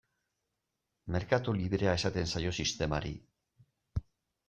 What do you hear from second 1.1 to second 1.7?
Merkatu